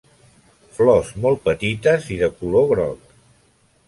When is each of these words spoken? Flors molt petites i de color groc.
Flors 0.77 1.11
molt 1.25 1.43
petites 1.43 2.07
i 2.15 2.17
de 2.21 2.31
color 2.39 2.65
groc. 2.73 3.13